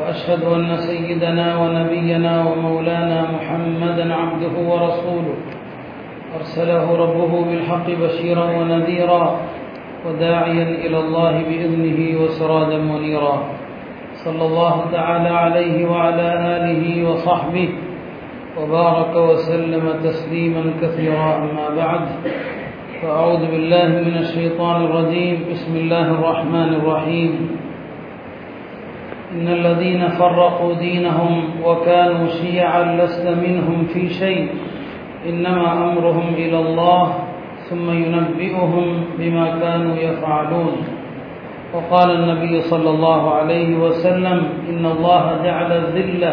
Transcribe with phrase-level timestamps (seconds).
[0.00, 5.36] وأشهد أن سيدنا ونبينا ومولانا محمدا عبده ورسوله.
[6.38, 9.40] أرسله ربه بالحق بشيرا ونذيرا
[10.06, 13.42] وداعيا إلى الله بإذنه وسراجا منيرا.
[14.24, 16.26] صلى الله تعالى عليه وعلى
[16.56, 17.68] آله وصحبه
[18.58, 21.36] وبارك وسلم تسليما كثيرا.
[21.36, 22.00] أما بعد
[23.02, 25.44] فأعوذ بالله من الشيطان الرجيم.
[25.50, 27.32] بسم الله الرحمن الرحيم.
[29.31, 34.49] إن الذين فرقوا دينهم وكانوا شيعا لست منهم في شيء
[35.29, 37.15] إنما أمرهم إلى الله
[37.69, 40.75] ثم ينبئهم بما كانوا يفعلون
[41.73, 46.23] وقال النبي صلى الله عليه وسلم إن الله جعل الذل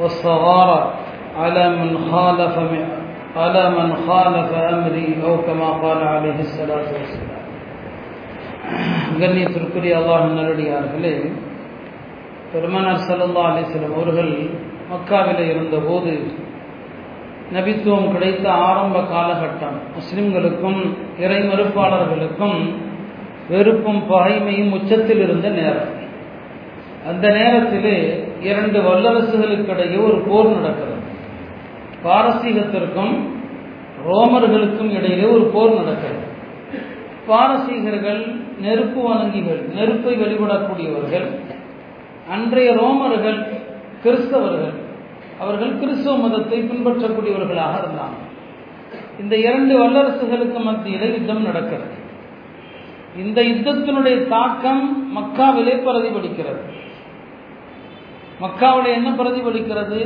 [0.00, 0.92] والصغار
[1.36, 2.58] على من خالف
[3.36, 7.44] على من خالف أمري أو كما قال عليه الصلاة والسلام
[9.20, 11.12] கண்ணியத்திற்குரிய அல்லாஹ் நல்லடியார்களே
[12.53, 14.33] பெருமனார் சல்லா அலிஸ்லம் அவர்கள்
[14.91, 16.13] மக்காவில் இருந்தபோது
[17.53, 19.77] நபித்துவம் கிடைத்த ஆரம்ப காலகட்டம்.
[19.97, 20.79] முஸ்லிம்களுக்கும்
[21.19, 22.57] இறை மறுப்பாளர்களுக்கும்
[23.49, 25.93] வெறுப்பும் பகைமையும் உச்சத்தில் இருந்த நேரம்.
[27.07, 27.95] அந்த நேரத்திலே
[28.41, 30.97] இரண்டு வல்லரசுகளுக்கிடையே ஒரு போர் நடக்கிறது.
[32.03, 33.13] பாரசீகத்திற்கும்
[34.07, 36.25] ரோமர்களுக்கும் இடையிலே ஒரு போர் நடக்கிறது.
[37.29, 38.21] பாரசீகர்கள்
[38.61, 41.27] நெருப்பு வணங்கிகள் நெருப்பை வழிபடக்கூடியவர்கள்
[42.35, 43.39] அன்றைய ரோமர்கள்
[44.03, 44.75] கிறிஸ்தவர்கள்
[45.41, 48.17] அவர்கள் கிறிஸ்தவ மதத்தை பின்பற்றக்கூடியவர்களாக இருந்தாங்க.
[49.21, 51.95] இந்த இரண்டு வல்லரசுகளுக்கு மத்தியில் யுத்தம் நடக்கிறது.
[53.23, 54.83] இந்த யுத்தத்தினுடைய தாக்கம்
[55.17, 56.61] மக்காவிலே பிரதிபலிக்கிறது.
[58.43, 59.99] மக்காவுடைய என்ன பிரதிபலிக்கிறது?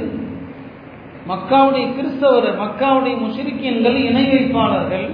[1.31, 5.07] மக்காவுடைய கிறிஸ்தவர் மக்காவுடைய முஷிரிக்கியன்கள் இணை வைப்பாளர்கள்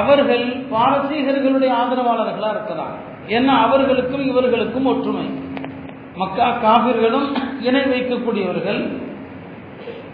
[0.00, 3.04] அவர்கள் பாரசீகர்களுடைய ஆதரவாளர்களாக இருக்கிறார்கள்
[3.36, 5.26] ஏன்னா அவர்களுக்கும் இவர்களுக்கும் ஒற்றுமை.
[6.20, 7.28] மக்கா காவிர்களும்
[7.66, 8.80] இணை வைக்கக்கூடியவர்கள்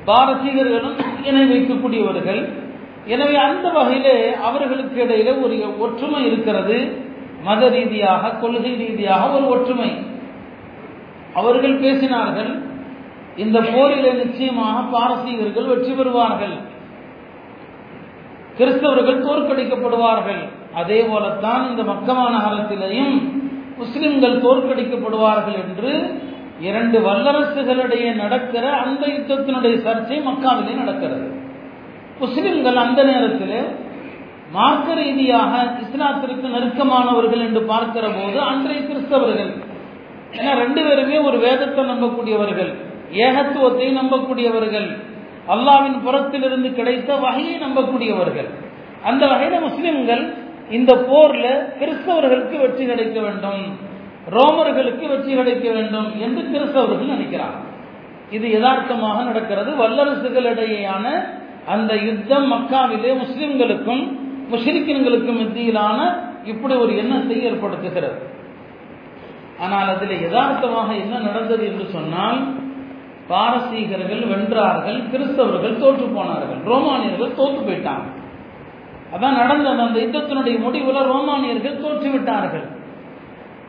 [0.09, 0.98] பாரசீகர்களும்
[1.28, 2.41] இணை வைக்கக்கூடியவர்கள்.
[3.12, 4.16] எனவே அந்த வகையிலே
[4.48, 6.76] அவர்களுக்கு இடையில ஒரு ஒற்றுமை இருக்கிறது.
[7.47, 9.91] மத ரீதியாக கொள்கை ரீதியாக ஒரு ஒற்றுமை.
[11.41, 12.53] அவர்கள் பேசினார்கள்
[13.44, 16.56] இந்த போரிலே நிச்சயமாக பாரசீகர்கள் வெற்றி பெறுவார்கள்.
[18.59, 20.43] கிறிஸ்தவர்கள் தோற்கடிக்கப்படுவார்கள்.
[20.81, 23.16] அதே போலத்தான் இந்த மக்கமா நகரத்திலேயும்
[23.78, 25.92] முஸ்லிம்கள் தோற்கடிக்கப்படுவார்கள் என்று
[26.68, 31.26] இரண்டு வல்லரசுகளிடையே நடக்கிற அந்த யுத்தத்தினுடைய சர்ச்சை மக்காவிலே நடக்கிறது.
[32.20, 33.58] முஸ்லிம்கள் அந்த நேரத்தில்
[34.56, 35.52] மார்க்க ரீதியாக
[35.84, 39.52] இஸ்லாத்திற்கு நெருக்கமானவர்கள் என்று பார்க்கிற போது அன்றைய கிறிஸ்தவர்கள்
[40.36, 42.70] ஏன்னா ரெண்டு பேருமே ஒரு வேதத்தை நம்பக்கூடியவர்கள்
[43.24, 44.88] ஏகத்துவத்தை நம்பக்கூடியவர்கள்
[45.54, 48.48] அல்லாவின் புறத்திலிருந்து கிடைத்த வகையை நம்பக்கூடியவர்கள்.
[49.08, 50.22] அந்த வகையில் முஸ்லிம்கள்
[50.70, 51.47] இந்த போர்ல
[51.80, 53.62] கிறிஸ்தவர்களுக்கு வெற்றி கிடைக்க வேண்டும்.
[54.36, 57.56] ரோமர்களுக்கு வெற்றி கிடைக்க வேண்டும் என்று கிறிஸ்தவர்கள் நினைக்கிறார்
[58.30, 59.70] இது யதார்த்தமாக நடக்கிறது.
[59.82, 61.06] வல்லரசுகளிடையேயான
[61.75, 64.02] அந்த யுத்தம் மக்காவிலே முஸ்லிம்களுக்கும்
[64.52, 66.00] முஸ்லிக்கின்களுக்கும் மத்தியிலான
[66.52, 68.19] இப்படி ஒரு எண்ணத்தை ஏற்படுத்துகிறது.
[69.64, 72.41] ஆனால் அதில் யதார்த்தமாக என்ன நடந்தது என்று சொன்னால்
[73.31, 76.60] பாரசீகர்கள் வென்றார்கள் கிறிஸ்தவர்கள் தோற்று போனார்கள்.
[76.72, 78.08] ரோமானியர்கள் தோற்று போயிட்டாங்க.
[79.14, 79.80] அதான் நடந்தது.
[79.86, 82.66] அந்த யுத்தத்தினுடைய முடிவில் ரோமானியர்கள் தோற்றுவிட்டார்கள்.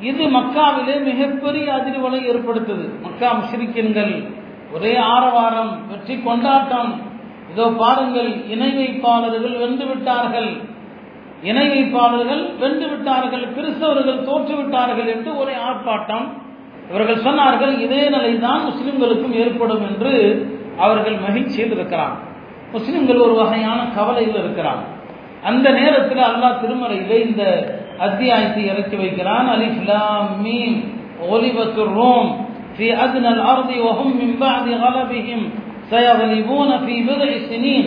[0.10, 2.86] இது மக்காவிலே மிகப்பெரிய அதிர்வலை ஏற்படுத்தது.
[3.04, 4.14] மக்கா முஷ்ரிக்கின்கள்
[4.76, 6.92] ஒரே ஆரவாரம் வெற்றி கொண்டாட்டம்.
[7.52, 10.50] இதோ பாருங்கள் இணை வைப்பாளர்கள் வென்று விட்டார்கள்.
[11.50, 13.46] இணை வைப்பாளர்கள் வென்று விட்டார்கள்.
[13.56, 16.26] கிறிஸ்தவர்கள் தோற்றுவிட்டார்கள் என்று ஒரே ஆர்ப்பாட்டம்.
[16.90, 20.12] இவர்கள் சொன்னார்கள் இதே நிலைதான் முஸ்லிம்களுக்கும் ஏற்படும் என்று
[20.86, 22.16] அவர்கள் மகிழ்ச்சியில் இருக்கிறார்
[22.74, 24.82] முஸ்லிம்கள் ஒரு வகையான கவலையில் இருக்கிறார்
[25.51, 27.43] அந்த நேரத்தில் அல்லாஹ் திருமறையிலே இந்த
[28.07, 30.79] அத்தியாயத்தை இறக்கி வைக்கிறான் அலிஃப்லாம் மீம்
[31.31, 32.31] ஒலிபத்து ரோம்
[32.77, 35.41] في أدنى الأرض وهم من بعد غلبهم
[35.91, 37.85] سيغلبون في بضع سنين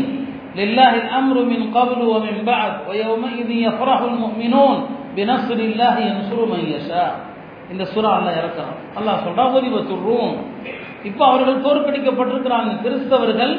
[0.56, 4.78] لله الأمر من قبل ومن بعد ويومئذ يفرح المؤمنون
[5.16, 7.12] بنصر الله ينصر من يشاء
[7.74, 10.34] இந்த சுறா அல்ல இறக்கிறான் அல்லாஹ் சொல்றா ஒலிபத்து ரோம்
[11.10, 13.54] இப்போ அவர்கள் தோற்கடிக்கப்பட்டிருக்கிறாங்க கிறிஸ்தவர்கள்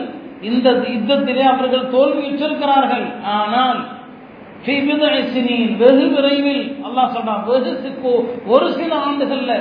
[0.47, 3.07] இந்த யுத்தத்திலே அவர்கள் தோல்வியுற்றிருக்கிறார்கள்
[3.37, 3.79] ஆனால்
[5.81, 8.11] வெகு விரைவில் அல்லாஹ் சொல்றான் வெகு
[8.53, 9.53] ஒரு சில ஆண்டுகள்ல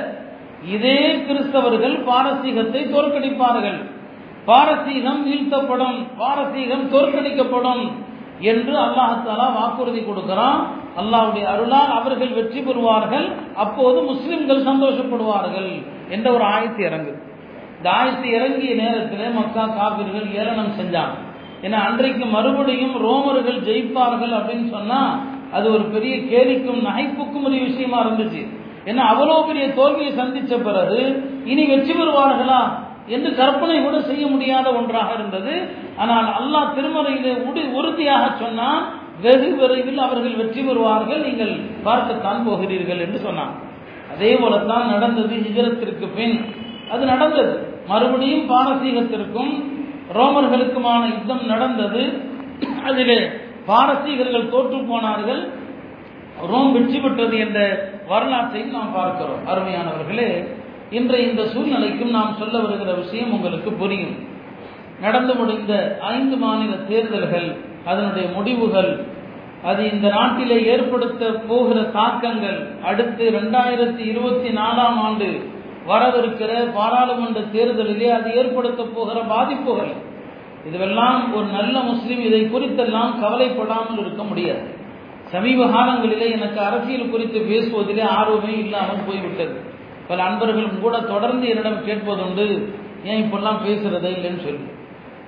[0.74, 3.78] இதே கிறிஸ்தவர்கள் பாரசீகத்தை தோற்கடிப்பார்கள்.
[4.48, 7.84] பாரசீகம் வீழ்த்தப்படும் பாரசீகம் தோற்கடிக்கப்படும்
[8.52, 10.60] என்று அல்லாஹாலா வாக்குறுதி கொடுக்கிறான்.
[11.00, 13.26] அல்லாவுடைய அருளால் அவர்கள் வெற்றி பெறுவார்கள்
[13.64, 15.70] அப்போது முஸ்லிம்கள் சந்தோஷப்படுவார்கள்
[16.14, 17.20] என்ற ஒரு ஆயத்து இறங்குது.
[17.86, 21.16] தாயத்து இறங்கிய நேரத்தில் மக்கா காபிர்கள் ஏளனம் செஞ்சாங்க.
[21.66, 25.12] ஏன்னா அன்றைக்கு மறுபடியும் ரோமர்கள் ஜெயிப்பார்கள் அப்படின்னு சொன்னால்
[25.56, 28.42] அது ஒரு பெரிய கேலிக்கும் நகைப்புக்கும் ஒரு விஷயமா இருந்துச்சு.
[28.90, 31.00] ஏன்னா அவ்வளோ பெரிய தோல்வியை சந்தித்த பிறகு
[31.52, 32.60] இனி வெற்றி பெறுவார்களா
[33.14, 35.54] என்று கற்பனை கூட செய்ய முடியாத ஒன்றாக இருந்தது.
[36.02, 38.82] ஆனால் அல்லாஹ் திருமறையிலே உடி உறுதியாக சொன்னால்
[39.24, 41.54] வெகு விரைவில் அவர்கள் வெற்றி பெறுவார்கள் நீங்கள்
[41.86, 43.54] பார்க்கத்தான் போகிறீர்கள் என்று சொன்னான்.
[44.12, 46.36] அதே போலத்தான் நடந்தது ஹிஜரத்திற்கு பின்.
[46.90, 47.52] அது நடந்தது.
[47.86, 49.52] மறுபடியும் பாரசீகத்திற்கும்
[50.14, 52.02] ரோமர்களுக்குமான யுத்தம் நடந்தது.
[52.84, 53.18] அதிலே
[53.66, 55.42] பாரசீகர்கள் தோற்று போனார்கள்.
[56.50, 57.58] ரோம் வெற்றி பெற்றது என்ற
[58.08, 59.42] வரலாற்றையும் நாம் பார்க்கிறோம்.
[59.46, 60.30] அருமையானவர்களே
[60.90, 64.16] இன்றைய இந்த சூழ்நிலைக்கும் நாம் சொல்ல வருகிற விஷயம் உங்களுக்கு புரியும்.
[65.00, 67.48] நடந்து முடிந்த ஐந்து மாநில தேர்தல்கள்
[67.84, 68.90] அதனுடைய முடிவுகள்
[69.64, 75.28] அது இந்த நாட்டிலே ஏற்படுத்த போகிற தாக்கங்கள் அடுத்து ரெண்டாயிரத்தி இருபத்தி நாலாம் ஆண்டு
[75.88, 79.92] வரவிருக்கிற பாராளுமன்ற தேர்தலிலே அது ஏற்படுத்த போகிற பாதிப்புகள்.
[80.68, 84.66] இதுவெல்லாம் ஒரு நல்ல முஸ்லீம் இதை குறித்தெல்லாம் கவலைப்படாமல் இருக்க முடியாது.
[85.24, 89.56] சமீப காலங்களிலே எனக்கு அரசியல் குறித்து பேசுவதிலே ஆர்வமே இல்லாமல் போய்விட்டது.
[90.08, 92.46] பல அன்பர்களும் கூட தொடர்ந்து என்னிடம் கேட்பதுண்டு
[93.04, 94.66] ஏன் இப்பெல்லாம் பேசுறதே இல்லைன்னு சொல்லி.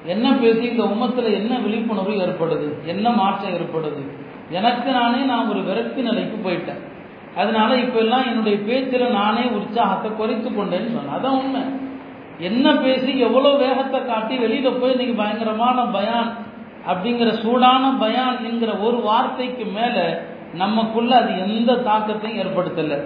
[0.05, 2.87] என்ன பேசி இந்த உம்மத்தில் என்ன விழிப்புணர்வு ஏற்படுது?
[2.87, 4.03] என்ன மாற்றம் ஏற்படுது?
[4.51, 6.81] எனக்கு நானே நான் ஒரு விரக்தி நிலைக்கு போயிட்டேன்.
[7.37, 11.17] அதனால இப்ப எல்லாம் என்னுடைய பேச்சில் நானே உற்சாகத்தை குறைத்து கொண்டேன்னு சொன்னேன்.
[11.17, 11.63] அதான் உண்மை.
[12.39, 16.31] என்ன பேசி எவ்வளோ வேகத்தை காட்டி வெளியில போய் இன்னைக்கு பயங்கரமான பயான்
[16.89, 20.05] அப்படிங்கிற சூடான பயான் என்கிற ஒரு வார்த்தைக்கு மேலே
[20.55, 22.99] நமக்குள்ள அது எந்த தாக்கத்தையும் ஏற்படுத்தலை.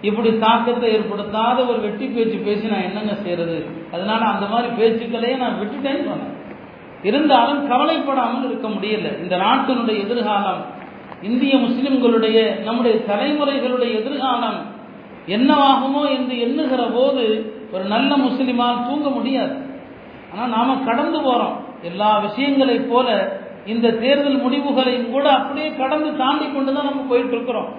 [0.00, 5.58] இப்படி தாக்கத்தை ஏற்படுத்தாத ஒரு வெட்டி பேச்சு பேசி நான் என்னங்க செய்யறது அதனால அந்த மாதிரி பேச்சுக்களையே நான்
[5.60, 6.34] விட்டுட்டேன்னு சொன்னேன்.
[7.02, 9.22] இருந்தாலும் கவலைப்படாமல் இருக்க முடியல.
[9.22, 10.75] இந்த நாட்டினுடைய எதிர்காலம்
[11.22, 14.58] இந்திய முஸ்லிம்களுடைய நம்முடைய தலைமுறைகளுடைய எதிர்காலம்
[15.26, 17.24] என்னவாகுமோ என்று எண்ணுகிற போது
[17.72, 19.54] ஒரு நல்ல முஸ்லிமால் தூங்க முடியாது.
[20.32, 23.08] ஆனால் நாம் கடந்து போகிறோம் எல்லா விஷயங்களைப் போல
[23.66, 27.70] இந்த தேர்தல் முடிவுகளையும் கூட அப்படியே கடந்து தாண்டி கொண்டு தான் நம்ம போயிட்டு இருக்கிறோம்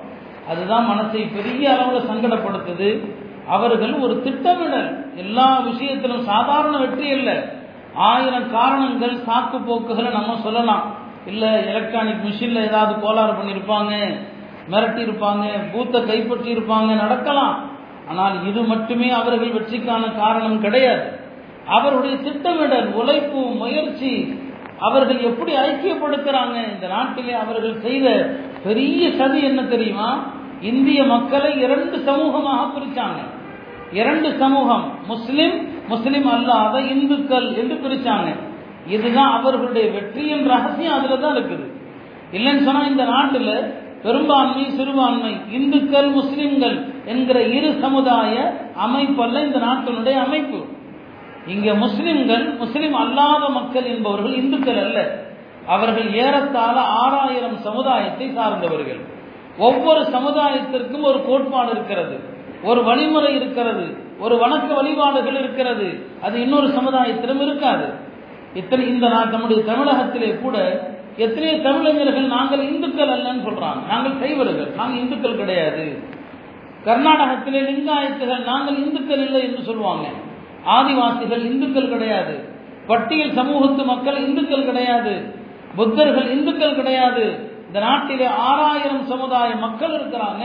[0.50, 2.90] அதுதான் மனசை பெரிய அளவில் சங்கடப்படுத்துது.
[3.48, 4.90] அவர்கள் ஒரு திட்டமிடல்.
[5.16, 7.36] எல்லா விஷயத்திலும் சாதாரண வெற்றி இல்லை.
[7.94, 10.86] ஆயிரம் காரணங்கள் சாக்கு போக்குகளை நம்ம சொல்லலாம்.
[11.26, 13.94] இல்லை எலக்ட்ரானிக் மிஷினில் ஏதாவது கோளாறு பண்ணியிருப்பாங்க
[14.72, 17.56] மிரட்டி இருப்பாங்க பூத்தை கைப்பற்றி இருப்பாங்க நடக்கலாம்.
[18.10, 21.06] ஆனால் இது மட்டுமே அவர்கள் வெற்றிக்கான காரணம் கிடையாது.
[21.78, 24.12] அவருடைய திட்டமிடல் உழைப்பு முயற்சி
[24.88, 26.58] அவர்கள் எப்படி ஐக்கியப்படுத்துறாங்க?
[26.74, 28.08] இந்த நாட்டிலே அவர்கள் செய்த
[28.66, 30.10] பெரிய சதி என்ன தெரியுமா?
[30.62, 33.20] இந்திய மக்களை இரண்டு சமூகமாக பிரிச்சாங்க.
[33.92, 35.56] இரண்டு சமூகம் முஸ்லிம்
[35.88, 38.30] முஸ்லிம் அல்லாத இந்துக்கள் என்று பிரிச்சாங்க.
[38.88, 41.66] இதுதான் அவர்களுடைய வெற்றியின் ரகசியம் அதுல தான் இருக்குது.
[42.32, 43.74] இல்லைன்னு சொன்னா இந்த நாட்டில்
[44.04, 48.34] பெரும்பான்மை சிறுபான்மை இந்துக்கள் முஸ்லிம்கள் என்கிற இரு சமுதாய
[48.86, 50.60] அமைப்பல்ல இந்த நாட்டினுடைய அமைப்பு.
[51.48, 55.26] இங்கே முஸ்லிம்கள் முஸ்லிம் அல்லாத மக்கள் என்பவர்கள் இந்துக்கள் அல்ல.
[55.68, 59.00] அவர்கள் ஏறத்தாழ ஆறாயிரம் சமுதாயத்தை சார்ந்தவர்கள்.
[59.58, 62.20] ஒவ்வொரு சமுதாயத்திற்கும் ஒரு கோட்பாடு இருக்கிறது.
[62.64, 63.98] ஒரு வழிமுறை இருக்கிறது.
[64.20, 65.88] ஒரு வணக்க வழிபாடுகள் இருக்கிறது.
[66.22, 68.06] அது இன்னொரு சமுதாயத்திலும் இருக்காது.
[68.58, 70.58] இத்தனை இந்த நான் நம்முடைய தமிழகத்திலே கூட
[71.18, 73.88] எத்தனையோ தமிழறிஞர்கள் நாங்கள் இந்துக்கள் அல்லன்னு சொல்றாங்க.
[73.90, 75.86] நாங்கள் சைவர்கள் நாங்கள் இந்துக்கள் கிடையாது.
[76.86, 80.08] கர்நாடகத்திலே லிங்காயத்துகள் நாங்கள் இந்துக்கள் இல்லை என்று சொல்லுவாங்க.
[80.68, 82.36] ஆதிவாசிகள் இந்துக்கள் கிடையாது.
[82.88, 85.14] பட்டியல் சமூகத்து மக்கள் இந்துக்கள் கிடையாது.
[85.78, 87.26] புத்தர்கள் இந்துக்கள் கிடையாது.
[87.68, 90.44] இந்த நாட்டிலே ஆறாயிரம் சமுதாய மக்கள் இருக்கிறாங்க.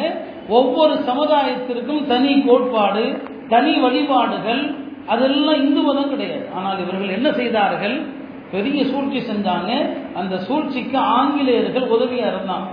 [0.49, 3.05] ஒவ்வொரு சமுதாயத்திற்கும் தனி கோட்பாடு
[3.49, 4.63] தனி வழிபாடுகள்
[5.07, 6.49] அதெல்லாம் இந்து மதம் கிடையாது.
[6.57, 8.07] ஆனால் இவர்கள் என்ன செய்தார்கள்?
[8.51, 9.97] பெரிய சூழ்ச்சி செஞ்சாங்க.
[10.15, 12.69] அந்த சூழ்ச்சிக்கு ஆங்கிலேயர்கள் உதவியா இருந்தாங்க.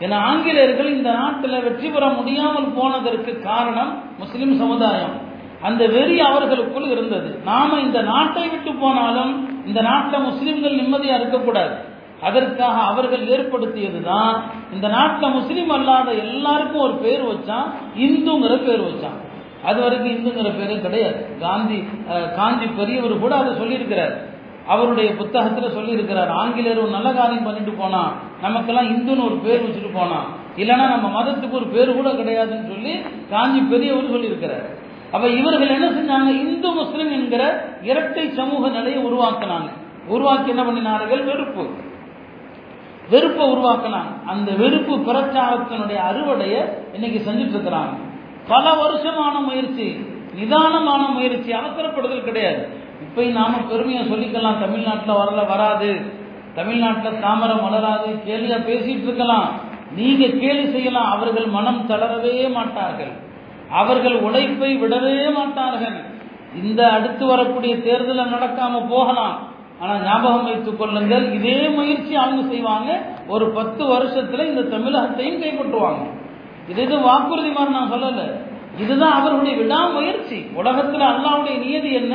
[0.00, 5.32] ஏன்னா ஆங்கிலேயர்கள் இந்த நாட்டில் வெற்றி பெற முடியாமல் போனதற்கு காரணம் முஸ்லிம் சமுதாயம்.
[5.62, 7.38] அந்த வெறி அவர்களுக்குள் இருந்தது.
[7.44, 11.74] நாம இந்த நாட்டை விட்டு போனாலும் இந்த நாட்டில் முஸ்லிம்கள் நிம்மதியா இருக்கக்கூடாது.
[12.22, 14.34] அதற்காக அவர்கள் ஏற்படுத்தியதுதான்.
[14.72, 17.66] இந்த நாட்டில் முஸ்லீம் அல்லாத எல்லாருக்கும் ஒரு பேர் வச்சான்.
[17.96, 19.18] இந்துங்கிற பேர் வச்சான்.
[19.64, 21.38] அது வரைக்கும் இந்துங்கிற பேரே கிடையாது.
[21.40, 21.78] காந்தி
[22.36, 24.14] காஞ்சி பெரியவர் கூட அதை சொல்லியிருக்கிறார்.
[24.66, 26.28] அவருடைய புத்தகத்தில் சொல்லியிருக்கிறார்.
[26.28, 31.50] ஆங்கிலேயர் ஒரு நல்ல காரியம் பண்ணிட்டு போனா நமக்கெல்லாம் இந்துன்னு ஒரு பேர் வச்சுட்டு போனான் இல்லைன்னா நம்ம மதத்துக்கு
[31.50, 32.92] ஒரு பேர் கூட கிடையாதுன்னு சொல்லி
[33.30, 34.66] காஞ்சி பெரியவர் சொல்லியிருக்கிறார்.
[35.12, 36.28] அப்ப இவர்கள் என்ன செஞ்சாங்க?
[36.28, 39.68] இந்து முஸ்லிம் என்கிற இரட்டை சமூக நிலையை உருவாக்கினாங்க.
[40.08, 41.24] உருவாக்கி என்ன பண்ணினார்கள்?
[41.24, 41.66] வெறுப்பு.
[43.10, 44.12] வெறுப்பை உருவாக்கினாங்க.
[44.26, 47.94] அந்த வெறுப்பு பிரச்சாரத்தினுடைய அறுவடையை இன்னைக்கு செஞ்சுட்டு இருக்கிறாங்க.
[48.48, 52.68] பல வருஷமான முயற்சி நிதானமான முயற்சி அவசரப்படுதல் கிடையாது.
[53.00, 56.00] இப்போ நாம பெருமையை சொல்லிக்கலாம் தமிழ்நாட்டில் வரல வராது.
[56.54, 59.48] தமிழ்நாட்டில் தாமரம் மலராது கேலியா பேசிட்டு இருக்கலாம்.
[59.96, 63.12] நீங்க கேலி செய்யலாம் அவர்கள் மனம் தளரவே மாட்டார்கள்.
[63.70, 65.96] அவர்கள் உழைப்பை விடவே மாட்டார்கள்.
[66.64, 69.38] இந்த அடுத்து வரக்கூடிய தேர்தலில் நடக்காம போகலாம்.
[69.80, 73.02] ஆனா ஞாபகம் வைத்துக் கொள்ளுங்கள் இதே முயற்சி அவங்க செய்வாங்க.
[73.28, 76.22] ஒரு பத்து வருஷத்துல இந்த தமிழகத்தையும் கைப்பற்றுவாங்க.
[76.68, 78.26] இது எதுவும் வாக்குறுதி மாதிரி நான் சொல்லலை.
[78.80, 80.46] இதுதான் அவருடைய விடாமுயற்சி.
[80.54, 82.14] உலகத்தில் அல்லாவுடைய நியதி என்ன?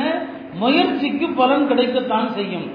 [0.54, 2.68] முயற்சிக்கு பலன் கிடைக்கத்தான் செய்யும்.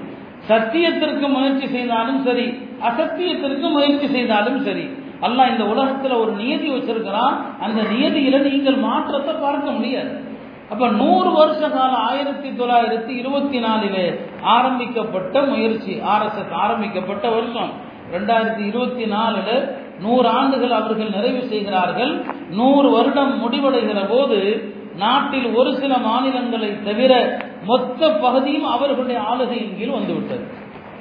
[0.48, 2.46] சத்தியத்திற்கு முயற்சி செய்தாலும் சரி
[2.88, 4.86] அசத்தியத்திற்கு முயற்சி செய்தாலும் சரி
[5.22, 7.34] அல்லாஹ் இந்த உலகத்தில் ஒரு நியதி வச்சிருக்கிறான்.
[7.60, 10.24] அந்த நியதியில நீங்கள் மாற்றத்தை பார்க்க முடியாது.
[10.70, 17.70] அப்ப நூறு வருஷ காலம் ஆயிரத்தி தொள்ளாயிரத்தி இருபத்தி நாலிலே ஆரம்பிக்கப்பட்ட முயற்சி ஆர்எஸ்எஸ் ஆரம்பிக்கப்பட்ட வருஷம்.
[18.12, 19.50] ரெண்டாயிரத்தி இருபத்தி நாலுல
[20.00, 28.12] நூறு ஆண்டுகள் அவர்கள் நிறைவு செய்கிறார்கள் நூறு வருடம் முடிவடைகிற போது நாட்டில் ஒரு சில மாநிலங்களை தவிர மொத்த
[28.12, 30.44] பகுதியும் அவர்களுடைய ஆளுகையின் கீழ் வந்துவிட்டது.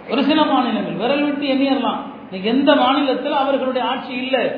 [0.09, 1.99] ஒரு சில மாநிலங்கள் விரல் விட்டு எண்ணிடலாம்.
[2.31, 4.51] இன்னைக்கு எந்த மாநிலத்தில் அவர்களுடைய ஆட்சி இல்லை?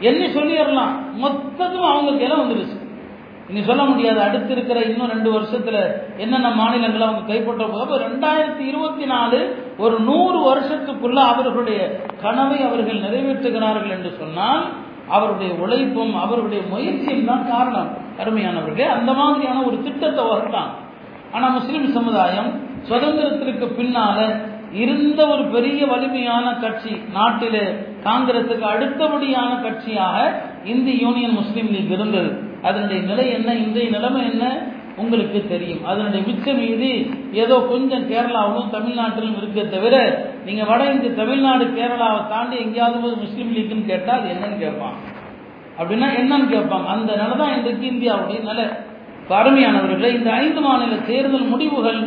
[0.00, 0.92] எண்ணி சொல்லிடலாம்.
[1.22, 2.82] மொத்தத்தும் அவங்க கையில வந்துருச்சு.
[3.48, 4.20] நீங்க சொல்ல முடியாது.
[4.22, 5.78] அடுத்து இருக்கிற இன்னும் ரெண்டு வருஷத்துல
[6.18, 9.40] என்னென்ன மாநிலங்களை அவங்க கைப்பற்ற போக ரெண்டாயிரத்தி இருபத்தி நாலு
[9.78, 11.80] ஒரு நூறு வருஷத்துக்குள்ள அவர்களுடைய
[12.22, 14.64] கனவை அவர்கள் நிறைவேற்றுகிறார்கள் என்று சொன்னால்
[15.08, 17.90] அவருடைய உழைப்பும் அவருடைய முயற்சியும் தான் காரணம்.
[18.22, 20.70] அருமையானவர்களே அந்த மாதிரியான ஒரு திட்டத்தை வகுத்தான்
[21.32, 22.50] ஆனா முஸ்லிம் சமுதாயம்
[22.88, 24.18] சுதந்திரத்திற்கு பின்னால
[24.84, 27.64] இருந்த ஒரு பெரிய வலிமையான கட்சி நாட்டிலே
[28.06, 30.16] காங்கிரசுக்கு அடுத்தபடியான கட்சியாக
[30.72, 32.30] இந்திய யூனியன் முஸ்லீம் லீக் இருந்தது.
[32.68, 33.50] அதனுடைய நிலை என்ன?
[33.64, 34.44] இன்றைய நிலைமை என்ன?
[35.02, 35.80] உங்களுக்கு தெரியும்.
[35.84, 36.90] அதனுடைய மிச்ச மீதி
[37.32, 39.94] ஏதோ கொஞ்சம் கேரளாவிலும் தமிழ்நாட்டிலும் இருக்க தவிர
[40.46, 44.96] நீங்கள் வட இந்திய தமிழ்நாடு கேரளாவை தாண்டி எங்கேயாவது போது முஸ்லீம் லீக்குன்னு கேட்டால் அது என்னன்னு கேட்பான்
[45.78, 46.86] அப்படின்னா என்னன்னு கேட்பாங்க.
[46.96, 48.66] அந்த நிலை தான் இன்றைக்கு இந்தியாவுடைய நிலை.
[49.38, 52.00] அருமையானவர்களே இந்த ஐந்து மாநில தேர்தல் முடிவுகள்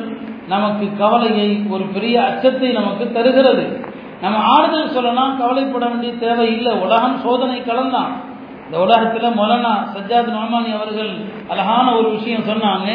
[0.47, 3.65] நமக்கு கவலையை ஒரு பெரிய அச்சத்தை நமக்கு தருகிறது.
[4.21, 6.73] நம்ம ஆறுதல் சொல்லலாம் கவலைப்பட வேண்டிய தேவை இல்லை.
[6.85, 8.13] உலகம் சோதனை கலந்தான்
[8.67, 11.11] இந்த உலகத்தில் மொலனா சஜாத் நொமானி அவர்கள்
[11.47, 12.87] அழகான ஒரு விஷயம் சொன்னாங்க.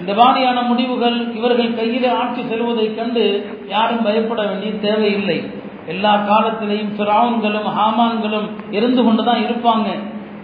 [0.00, 3.24] இந்த மாதிரியான முடிவுகள் இவர்கள் கையில் ஆட்சி செல்வதைக் கண்டு
[3.68, 5.38] யாரும் பயப்பட வேண்டிய தேவையில்லை.
[5.86, 9.88] எல்லா காலத்திலையும் பிராவுன்களும் ஹாமான்களும் இருந்து கொண்டு தான் இருப்பாங்க.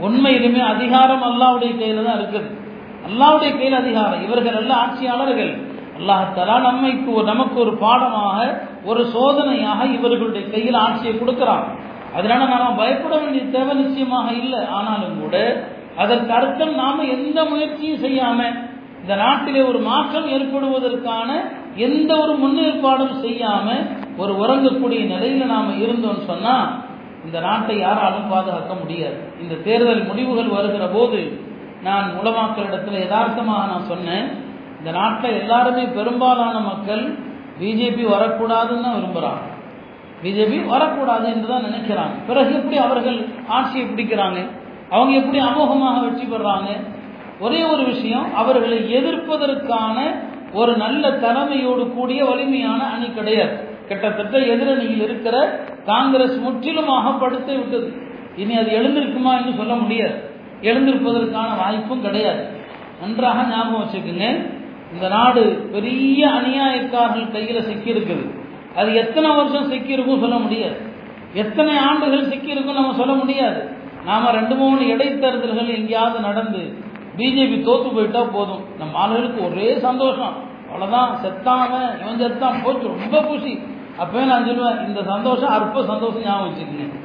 [0.01, 2.49] உண்மையிலுமே அதிகாரம் அல்லாவுடைய கையில தான் இருக்குது.
[3.09, 4.23] அல்லாவுடைய கையில் அதிகாரம்.
[4.23, 5.53] இவர்கள் எல்லாம் ஆட்சியாளர்கள்.
[5.99, 11.95] அல்லாஹாலா நம்மைக்கு நமக்கு ஒரு பாடமாக ஒரு சோதனையாக இவர்களுடைய கையில் ஆட்சியை கொடுக்கிறான்.
[12.17, 14.61] அதனால நாம பயப்பட வேண்டிய தேவை நிச்சயமாக இல்லை.
[14.79, 15.37] ஆனாலும் கூட
[16.03, 18.39] அதற்கு அர்த்தம் நாம எந்த முயற்சியும் செய்யாம
[19.03, 21.31] இந்த நாட்டிலே ஒரு மாற்றம் ஏற்படுவதற்கான
[21.87, 23.67] எந்த ஒரு முன்னேற்பாடும் செய்யாம
[24.17, 26.55] ஒரு உறங்கக்கூடிய நிலையில நாம இருந்தோம்னு சொன்னா
[27.27, 29.19] இந்த நாட்டை யாராலும் பாதுகாக்க முடியாது.
[29.43, 31.21] இந்த தேர்தல் முடிவுகள் வருகிற போது
[31.83, 34.27] நான் உலமாக்களிடத்தில் யதார்த்தமாக நான் சொன்னேன்
[34.79, 37.05] இந்த நாட்டில் எல்லாருமே பெரும்பாலான மக்கள்
[37.61, 39.45] பிஜேபி வரக்கூடாதுன்னு தான் விரும்புகிறாங்க
[40.23, 42.15] பிஜேபி வரக்கூடாது என்று தான் நினைக்கிறாங்க.
[42.27, 43.19] பிறகு எப்படி அவர்கள்
[43.49, 44.39] ஆட்சியை பிடிக்கிறாங்க?
[44.91, 46.71] அவங்க எப்படி அமோகமாக வெற்றி பெறாங்க?
[47.41, 49.97] ஒரே ஒரு விஷயம் அவர்களை எதிர்ப்பதற்கான
[50.53, 53.57] ஒரு நல்ல தலைமையோடு கூடிய வலிமையான அணி கிடையாது.
[53.89, 55.37] கிட்டத்தட்ட எதிரணியில் இருக்கிற
[55.87, 57.89] காங்கிரஸ் முற்றிலுமாக படுத்து விட்டது.
[58.37, 60.17] இனி அது எழுந்திருக்குமா என்று சொல்ல முடியாது.
[60.63, 62.43] எழுந்திருப்பதற்கான வாய்ப்பும் கிடையாது.
[63.01, 64.27] நன்றாக ஞாபகம் வச்சுக்கோங்க.
[64.93, 68.25] இந்த நாடு பெரிய அநியாயக்காரர்கள் கையில் சிக்கியிருக்குது.
[68.77, 70.77] அது எத்தனை வருஷம் சிக்கி இருக்கும் சொல்ல முடியாது.
[71.35, 73.71] எத்தனை ஆண்டுகள் சிக்கி இருக்கும் நம்ம சொல்ல முடியாது.
[74.05, 76.79] நாம ரெண்டு மூணு இடைத்தேர்தல்கள் எங்கேயாவது நடந்து
[77.17, 78.65] பிஜேபி தோத்து போயிட்டா போதும்.
[78.79, 80.35] நம்ம ஆளுகளுக்கு ஒரே சந்தோஷம்.
[80.67, 81.17] அவ்வளவுதான்.
[81.25, 81.67] செத்தாம
[82.01, 82.65] இவன் செத்தான்.
[82.65, 82.87] போச்சு.
[82.87, 83.59] ரொம்ப குஷி.
[83.99, 87.01] அப்பவே நான் சொல்லுவேன் இந்த சந்தோஷம் அற்ப சந்தோஷம் ஞாபகம் வச்சுக்கோங்க.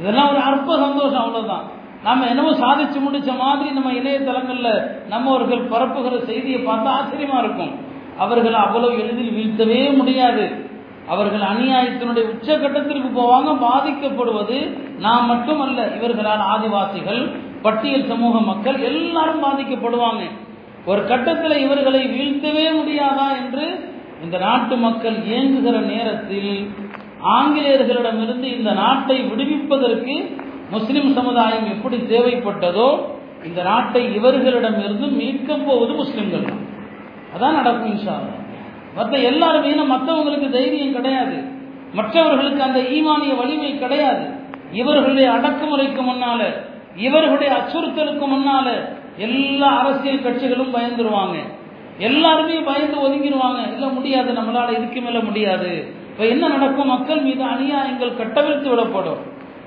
[0.00, 1.62] இதெல்லாம் ஒரு அற்ப சந்தோஷம் அவ்வளவுதான்.
[2.04, 7.70] நாம என்னமோ சாதிச்சு முடிச்ச மாதிரி நம்ம இணையதளங்கள்ல நம்மவர்கள் பரப்புகிற செய்தியை பார்த்தா ஆச்சரியமா இருக்கும்.
[8.18, 10.66] அவர்கள் அவ்வளவு எளிதில் வீழ்த்தவே முடியாது.
[11.12, 14.58] அவர்கள் அநியாயத்தினுடைய உச்சகட்டத்திற்கு போவாங்க பாதிக்கப்படுவது
[15.04, 15.78] நாம் மட்டுமல்ல.
[15.96, 17.22] இவர்களால் ஆதிவாசிகள்
[17.62, 20.24] பட்டியல் சமூக மக்கள் எல்லாரும் பாதிக்கப்படுவாங்க.
[20.86, 23.66] ஒரு கட்டத்தில் இவர்களை வீழ்த்தவே முடியாதா என்று
[24.24, 26.52] இந்த நாட்டு மக்கள் இயங்குகிற நேரத்தில்
[27.36, 30.16] ஆங்கிலேயர்களிடமிருந்து இந்த நாட்டை விடுவிப்பதற்கு
[30.70, 32.88] முஸ்லிம் சமுதாயம் எப்படி தேவைப்பட்டதோ
[33.44, 36.64] இந்த நாட்டை இவர்களிடமிருந்து மீட்க போவது முஸ்லிம்கள் தான்.
[37.34, 38.16] அதான் நடக்கும் இன்ஷா
[38.98, 41.36] மற்ற எல்லாருமே மற்றவங்களுக்கு தைரியம் கிடையாது.
[41.92, 44.24] மற்றவர்களுக்கு அந்த ஈமானிய வலிமை கிடையாது.
[44.72, 46.40] இவர்களுடைய அடக்குமுறைக்கு முன்னால
[46.96, 48.68] இவர்களுடைய அச்சுறுத்தலுக்கு முன்னால
[49.16, 51.36] எல்லா அரசியல் கட்சிகளும் பயந்துருவாங்க.
[51.98, 55.70] எல்லாருமே பயந்து ஒதுங்கிடுவாங்க இல்ல முடியாது நம்மளால இதுக்கு மேல முடியாது.
[56.10, 56.86] இப்ப என்ன நடக்கும்?
[56.86, 59.22] மக்கள் மீது அநியாயங்கள் கட்டவிழ்த்து விடப்படும்.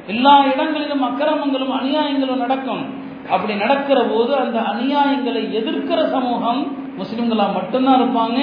[0.08, 2.84] எல்லா இடங்களிலும் அக்கிரமங்களும் அநியாயங்களும் நடக்கும்.
[3.30, 6.62] அப்படி நடக்கிற போது அந்த அநியாயங்களை எதிர்க்கிற சமூகம்
[7.00, 8.40] முஸ்லிம்களா மட்டும்தான் இருப்பாங்க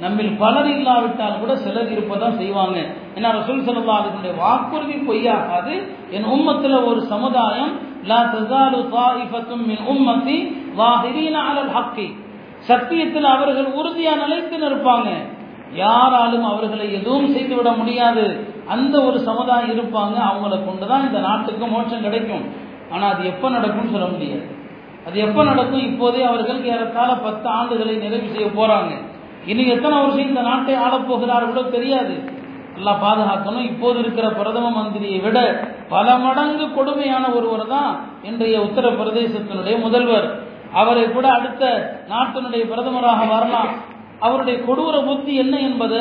[0.00, 2.78] நம்மில் பலர் இல்லாவிட்டால் கூட சிலர் இருப்பதான் செய்வாங்க.
[3.14, 5.82] ஏன்னா ரசூல் சல்லா அதனுடைய வாக்குறுதி பொய்யாகாது.
[6.10, 7.72] என் உம்மத்துல ஒரு சமுதாயம்
[8.04, 12.14] லா தஸாலு தாயிஃபத்தும் மின் உம்மத்தி லாஹிரீன அலல் ஹக்கி.
[12.58, 15.10] சத்தியத்தில் அவர்கள் உறுதியா நிலைத்து நிற்பாங்க.
[15.74, 18.46] யாராலும் அவர்களை எதுவும் செய்துவிட முடியாது.
[18.68, 20.16] அந்த ஒரு சமுதாயம் இருப்பாங்க.
[20.30, 22.44] அவங்கள கொண்டுதான் இந்த நாட்டுக்கு மோட்சம் கிடைக்கும்.
[22.90, 24.60] ஆனால் அது எப்போ நடக்கும்னு சொல்ல முடியாது.
[25.06, 25.80] அது எப்போ நடக்கும்?
[25.80, 28.92] இப்போதே அவர்கள் ஏறத்தாழ பத்து ஆண்டுகளை நிறைவு செய்ய போறாங்க.
[29.50, 32.14] இனி எத்தனை வருஷம் இந்த நாட்டை ஆளப்போகிறார்களோ தெரியாது.
[32.74, 33.68] நல்லா பாதுகாக்கணும்.
[33.70, 35.38] இப்போது இருக்கிற பிரதம மந்திரியை விட
[35.94, 37.90] பல மடங்கு கொடுமையான ஒருவர் தான்
[38.28, 40.28] இன்றைய உத்தரப்பிரதேசத்தினுடைய முதல்வர்.
[40.80, 41.64] அவரை கூட அடுத்த
[42.12, 43.72] நாட்டினுடைய பிரதமராக வரலாம்.
[44.26, 45.98] அவருடைய கொடூர புத்தி என்ன என்பது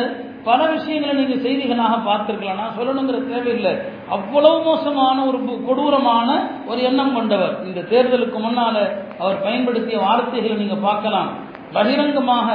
[0.48, 2.60] பல விஷயங்களை நீங்க செய்திகளாக பார்த்திருக்கலாம்.
[2.62, 3.74] நான் சொல்லணுங்கிற தேவையில்லை.
[4.15, 6.29] அவ்வளவு மோசமான ஒரு கொடூரமான
[6.69, 7.55] ஒரு எண்ணம் கொண்டவர்.
[7.69, 8.75] இந்த தேர்தலுக்கு முன்னால
[9.21, 11.31] அவர் பயன்படுத்திய வார்த்தைகளை நீங்க பார்க்கலாம்.
[11.75, 12.48] பகிரங்கமாக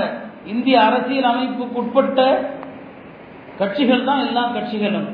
[0.47, 2.47] இந்திய அரசியல் அமைப்புக்குட்பட்ட
[3.59, 5.09] கட்சிகள் தான் எல்லா கட்சிகளும்.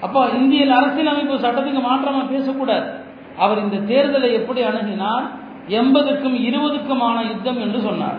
[0.00, 2.90] அப்போ இந்திய அரசியல் அமைப்பு சட்டத்துக்கு மாற்றமா பேசக்கூடாது.
[3.38, 5.22] அவர் இந்த தேர்தலை எப்படி அணுகினார்?
[5.68, 8.16] எண்பதுக்கும் இருபதுக்குமான யுத்தம் என்று சொன்னார்.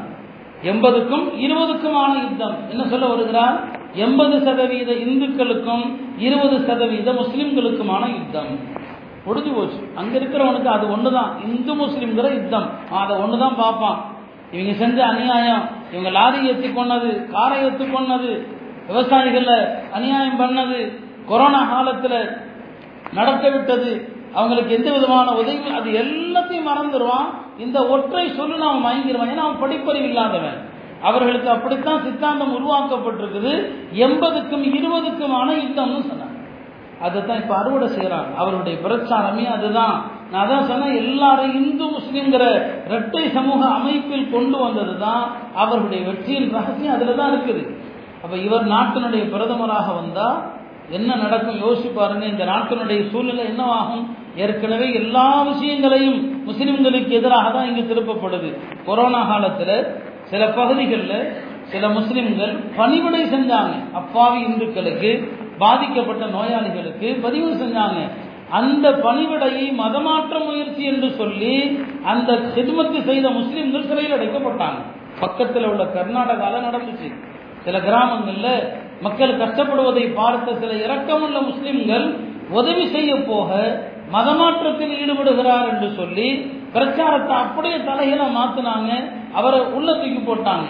[0.63, 2.55] எண்பதுக்கும் இருபதுக்குமான யுத்தம்.
[2.69, 3.63] என்ன சொல்ல வருகிறார்?
[3.93, 8.59] எண்பது சதவீத இந்துக்களுக்கும் இருபது சதவீத முஸ்லிம்களுக்குமான யுத்தம்.
[9.25, 9.91] முடிஞ்சு போச்சு.
[9.95, 11.29] அங்க இருக்கிறவனுக்கு அது ஒண்ணுதான்.
[11.45, 12.69] இந்து முஸ்லிம்கிற யுத்தம்.
[12.91, 14.05] அதை ஒண்ணுதான் பார்ப்பான்.
[14.51, 15.61] இவங்க செஞ்ச அநியாயம்.
[15.95, 18.31] இவங்க லாரி ஏற்றி கொண்டது காரை ஏற்றி கொண்டது
[18.89, 19.57] விவசாயிகளை
[19.91, 20.79] அநியாயம் பண்ணது
[21.25, 22.19] கொரோனா காலத்தில்
[23.13, 23.91] நடக்க விட்டது
[24.33, 27.27] அவங்களுக்கு எந்த விதமான உதவி அது எல்லாத்தையும் மறந்துடுவான்.
[27.57, 29.29] இந்த ஒற்றை சொல்லு நாம் மயங்கிடுவான்.
[29.33, 30.57] ஏன்னா அவன் படிப்பறிவு இல்லாதவன்.
[31.01, 33.53] அவர்களுக்கு அப்படித்தான் சித்தாந்தம் உருவாக்கப்பட்டிருக்குது.
[34.05, 36.37] எண்பதுக்கும் இருபதுக்குமான யுத்தம்னு சொன்னாங்க.
[37.01, 39.97] அதுதான் இப்போ அறுவடை செய்கிறாங்க அவருடைய பிரச்சாரமே அதுதான்.
[40.33, 42.45] நான் தான் சொன்னேன் எல்லாரும் இந்து முஸ்லீம்ங்கிற
[42.87, 45.23] இரட்டை சமூக அமைப்பில் கொண்டு வந்தது தான்
[45.61, 47.63] அவர்களுடைய வெற்றியின் ரகசியம் அதில் தான் இருக்குது.
[48.23, 50.37] அப்போ இவர் நாட்டினுடைய பிரதமராக வந்தால்
[50.97, 54.03] என்ன நடக்கும் யோசிப்பாருன்னு இந்த நாட்டினுடைய சூழ்நிலை என்னவாகும்?
[54.43, 58.49] ஏற்கனவே எல்லா விஷயங்களையும் முஸ்லிம்களுக்கு எதிராக தான் இங்கு திருப்பப்படுது.
[58.87, 59.77] கொரோனா காலத்தில்
[60.31, 61.17] சில பகுதிகளில்
[61.71, 63.73] சில முஸ்லிம்கள் பணிவிடை செஞ்சாங்க.
[63.99, 65.11] அப்பாவி இந்துக்களுக்கு
[65.63, 67.99] பாதிக்கப்பட்ட நோயாளிகளுக்கு பதிவு செஞ்சாங்க.
[68.49, 74.79] அந்த பணிவிடையை மதமாற்ற முயற்சி என்று சொல்லி அந்த சிதுமத்து செய்த முஸ்லிம்கள் சிறையில் அடைக்கப்பட்டாங்க.
[75.19, 77.13] பக்கத்தில் உள்ள கர்நாடகால நடந்துச்சு.
[77.63, 78.47] சில கிராமங்கள்ல
[79.01, 82.15] மக்கள் கஷ்டப்படுவதை பார்த்த சில இரக்கமுள்ள முஸ்லிம்கள்
[82.49, 83.81] உதவி செய்ய போக
[84.11, 88.89] மதமாற்றத்தில் ஈடுபடுகிறார் என்று சொல்லி பிரச்சாரத்தை அப்படியே தலையில மாத்தினாங்க.
[89.33, 90.67] அவரை உள்ள தூக்கி போட்டாங்க.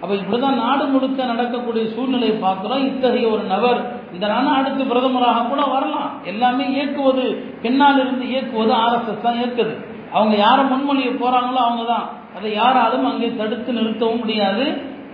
[0.00, 2.86] அப்ப இப்படிதான் நாடு முழுக்க நடக்கக்கூடிய சூழ்நிலையை பார்க்கிறோம்.
[2.86, 4.26] இத்தகைய ஒரு நபர் இந்த
[4.58, 6.10] அடுத்து பிரதமராக கூட வரலாம்.
[6.30, 7.24] எல்லாமே இயக்குவது
[7.64, 9.74] பின்னால் இருந்து இயக்குவது ஆர்எஸ்எஸ் தான் இயக்குது.
[10.16, 14.64] அவங்க யாரை முன்மொழிய போறாங்களோ அவங்க தான் அதை யாராலும் அங்கே தடுத்து நிறுத்தவும் முடியாது.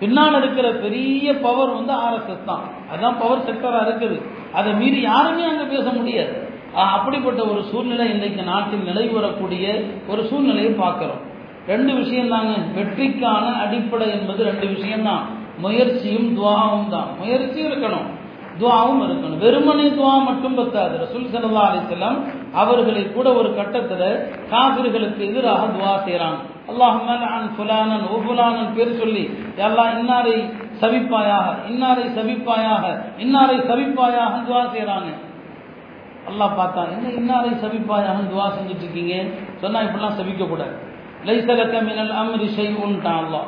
[0.01, 2.65] பின்னால் இருக்கிற பெரிய பவர் வந்து ஆர்எஸ்எஸ் தான்.
[2.91, 4.17] அதுதான் பவர் செக்டராக இருக்குது.
[4.59, 6.35] அதை மீறி யாருமே அங்கே பேச முடியாது.
[6.95, 9.67] அப்படிப்பட்ட ஒரு சூழ்நிலை இன்றைக்கு நாட்டில் நிலை வரக்கூடிய
[10.13, 11.23] ஒரு சூழ்நிலையை பார்க்குறோம்.
[11.73, 12.53] ரெண்டு விஷயம் தாங்க.
[12.77, 15.25] வெற்றிக்கான அடிப்படை என்பது ரெண்டு விஷயம் தான்
[15.65, 17.09] முயற்சியும் துவாவும் தான்.
[17.21, 18.09] முயற்சி இருக்கணும்.
[18.61, 19.41] துவாவும் இருக்கணும்.
[19.45, 20.95] வெறுமனே துவா மட்டும் பத்தாது.
[21.03, 22.19] ரசூல் சல்லா அலிசல்லாம்
[22.63, 24.03] அவர்களை கூட ஒரு கட்டத்துல
[24.53, 26.39] காவிர்களுக்கு எதிராக துவா செய்யறாங்க
[26.71, 26.97] அல்லாஹ்
[27.57, 29.25] ஃபுலானன் ஓபுலானன் பேர் சொல்லி
[29.67, 30.37] எல்லாம் இன்னாரை
[30.83, 32.85] சவிப்பாயாக இன்னாரை சவிப்பாயாக
[33.19, 35.11] இன்னாரை சவிப்பாயாக துவா செய்யறாங்க
[36.31, 39.15] அல்லாஹ் பார்த்தா என்ன இன்னாரை சவிப்பாயாக துவா செஞ்சுட்டு இருக்கீங்க
[39.61, 40.75] சொன்னா இப்படிலாம் சவிக்கக்கூடாது
[41.29, 43.47] லைசலக்க மினல் அம்ரி ஷைஉன்ட்டான் அல்லாஹ்.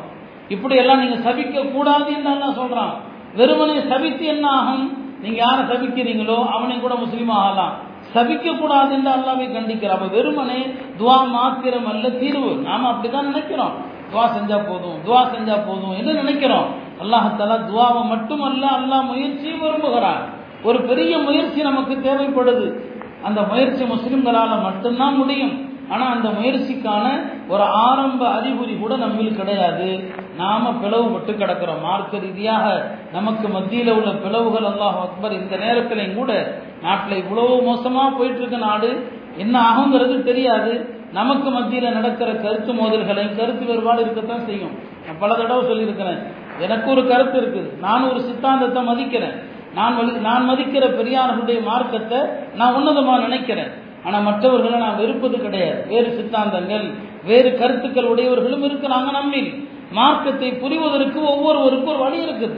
[0.48, 2.92] இப்படி எல்லாம் நீங்க சபிக்க கூடாது என்று அல்லாஹ் சொல்றான்.
[3.36, 4.86] வெறுமனை சபித்து என்ன ஆகும்
[5.22, 7.74] நீங்க யாரை சபிக்கிறீங்களோ அவனையும் கூட முஸ்லீம் ஆகலாம்.
[8.14, 9.96] சபிக்க கூடாது என்று அல்லாவே கண்டிக்கிறார்.
[9.96, 10.60] அப்ப வெறுமனே
[10.98, 12.54] துவா மாத்திரம் அல்ல தீர்வு.
[12.54, 13.72] நாம அப்படிதான் நினைக்கிறோம்.
[14.12, 16.68] துவா செஞ்சா போதும் துவா செஞ்சா போதும் என்று நினைக்கிறோம்.
[17.02, 20.22] அல்லாஹால துவாவை மட்டுமல்ல அல்லாஹ் முயற்சி விரும்புகிறார்.
[20.62, 22.80] ஒரு பெரிய முயற்சி நமக்கு தேவைப்படுது.
[23.22, 25.66] அந்த முயற்சி முஸ்லிம்களால் மட்டும்தான் முடியும்.
[25.90, 27.04] ஆனால் அந்த முயற்சிக்கான
[27.48, 30.12] ஒரு ஆரம்ப அறிகுறி கூட நம்மில் கிடையாது.
[30.38, 31.82] நாம பிளவுபட்டு கிடக்கிறோம்.
[31.82, 32.66] மார்க்க ரீதியாக
[33.12, 36.32] நமக்கு மத்தியில உள்ள பிளவுகள் அல்லாஹ் அக்பர் இந்த நேரத்திலையும் கூட
[36.82, 38.90] நாட்டில் இவ்வளவு மோசமா போயிட்டு இருக்க நாடு.
[39.36, 40.72] என்ன ஆகுங்கிறது தெரியாது.
[41.12, 44.74] நமக்கு மத்தியில நடக்கிற கருத்து மோதல்களையும் கருத்து வேறுபாடு இருக்கத்தான் செய்யும்.
[45.06, 46.20] நான் பல தடவை சொல்லியிருக்கிறேன்.
[46.60, 47.78] எனக்கு ஒரு கருத்து இருக்குது.
[47.80, 49.36] நான் ஒரு சித்தாந்தத்தை மதிக்கிறேன்.
[49.74, 52.18] நான் நான் மதிக்கிற பெரியார்களுடைய மார்க்கத்தை
[52.54, 53.72] நான் உன்னதமா நினைக்கிறேன்.
[54.04, 55.80] ஆனா மற்றவர்களை நான் வெறுப்பது கிடையாது.
[55.88, 56.86] வேறு சித்தாந்தங்கள்
[57.24, 59.50] வேறு கருத்துக்கள் உடையவர்களும் இருக்கிறாங்க நம்மில்.
[59.92, 62.56] மார்க்கத்தை புரிவதற்கு ஒவ்வொருவருக்கும் ஒரு வழி இருக்குது.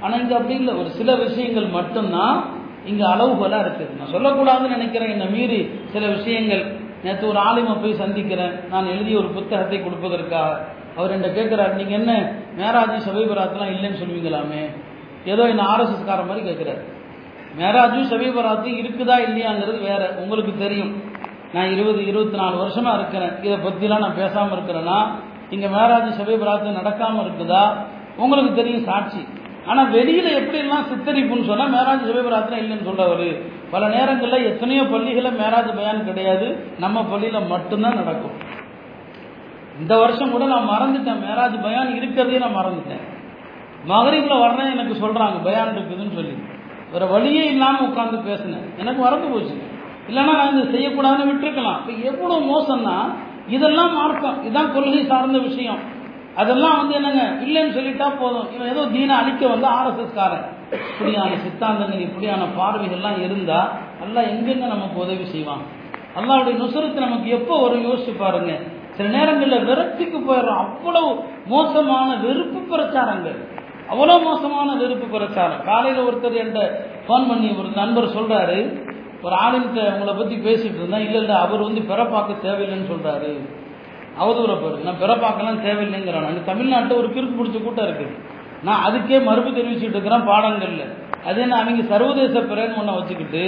[0.00, 0.74] ஆனால் இங்கே அப்படி இல்லை.
[0.74, 2.38] ஒரு சில விஷயங்கள் மட்டும்தான்
[2.84, 3.92] இங்கே அளவுகோலாக இருக்குது.
[3.98, 5.10] நான் சொல்லக்கூடாதுன்னு நினைக்கிறேன்.
[5.10, 5.60] என்னை மீறி
[5.92, 6.64] சில விஷயங்கள்.
[7.04, 8.54] நேற்று ஒரு ஆலிமை போய் சந்திக்கிறேன்.
[8.70, 10.50] நான் எழுதிய ஒரு புத்தகத்தை கொடுப்பதற்காக.
[10.96, 12.12] அவர் என்கிட்ட கேட்குறாரு நீங்கள் என்ன
[12.56, 14.62] மேராஜி சபைபராத்தெலாம் இல்லைன்னு சொல்லுவீங்களாமே?
[15.24, 16.82] ஏதோ என்ன ஆர்எஸ்எஸ்கார மாதிரி கேட்குறாரு.
[17.60, 20.14] மேராஜும் சபைபராத்தும் இருக்குதா இல்லையாங்கிறது வேற.
[20.22, 21.02] உங்களுக்கு தெரியும்.
[21.52, 23.32] நான் இருபது இருபத்தி நாலு வருஷமாக இருக்கிறேன்.
[23.42, 24.98] இதை பற்றிலாம் நான் பேசாமல் இருக்கிறேன்னா
[25.50, 27.64] இங்கே மேராஜ் சபைபராத்து நடக்காமல் இருக்குதா?
[28.16, 29.22] உங்களுக்கு தெரியும் சாட்சி.
[29.66, 33.28] ஆனால் வெளியில் எப்படிலாம் சித்தரிப்புன்னு சொன்னால் மேராஜ் சபைபராத்திரம் இல்லைன்னு சொல்கிறவர்
[33.70, 36.48] பல நேரங்களில் எத்தனையோ பள்ளிகளில் மேராஜ் பயான் கிடையாது.
[36.78, 38.36] நம்ம பள்ளியில் மட்டும்தான் நடக்கும்.
[39.80, 41.22] இந்த வருஷம் கூட நான் மறந்துட்டேன்.
[41.26, 43.04] மேராஜ் பயான் இருக்கிறதே நான் மறந்துட்டேன்.
[43.92, 46.34] மகரிபில் வர்றேன் எனக்கு சொல்கிறாங்க பயான் இருக்குதுன்னு சொல்லி.
[46.92, 48.66] வேற வழியே இல்லாமல் உட்காந்து பேசினேன்.
[48.78, 49.54] எனக்கு மறந்து போச்சு.
[50.08, 51.80] இல்லைன்னா நான் இதை செய்யக்கூடாதுன்னு விட்டுருக்கலாம்.
[51.80, 52.96] இப்போ எவ்வளோ மோசம்னா
[53.48, 55.78] இதெல்லாம் மார்க்கம் இதுதான் கொள்கை சார்ந்த விஷயம்.
[56.34, 57.22] அதெல்லாம் வந்து என்னங்க?
[57.44, 58.46] இல்லைன்னு சொல்லிட்டா போதும்.
[58.54, 63.68] இவன் ஏதோ தீனை அழிக்க வந்து ஆர்எஸ்எஸ் காரன் இப்படியான சித்தாந்தங்கள் இப்படியான பார்வைகள்லாம் இருந்தா
[64.02, 65.62] எல்லாம் எங்கெங்க நமக்கு உதவி செய்வான்?
[66.16, 67.86] அல்லாவுடைய நுசரத்து நமக்கு எப்போ வரும்?
[67.86, 68.60] யோசிச்சு பாருங்க.
[68.96, 70.66] சில நேரங்களில் விரக்திக்கு போயிடுறோம்.
[70.76, 73.48] அவ்வளவு மோசமான வெறுப்பு பிரச்சாரங்கள்.
[73.90, 75.64] அவ்வளோ மோசமான வெறுப்பு பிரச்சாரம்.
[75.64, 76.70] காலையில் ஒருத்தர் என்கிட்ட
[77.08, 78.83] ஃபோன் பண்ணி ஒரு நண்பர் சொல்றாரு
[79.26, 83.30] ஒரு ஆளுங்கிட்ட உங்களை பற்றி பேசிட்டு இருந்தேன் இல்லை இல்லை அவர் வந்து பிறப்பாக்க தேவையில்லைன்னு சொல்கிறாரு
[84.22, 86.28] அவதூற பேர் நான் பிறப்பாக்கெல்லாம் தேவையில்லைங்கிறான்.
[86.30, 88.14] அங்கே தமிழ்நாட்டில் ஒரு கிறுக்கு பிடிச்ச கூட்டம் இருக்குது
[88.66, 90.92] நான் அதுக்கே மறுப்பு தெரிவிச்சுட்டு இருக்கிறேன் பாடங்களில்.
[91.28, 93.42] அதே நான் அவங்க சர்வதேச பிறன்னு ஒன்றை வச்சுக்கிட்டு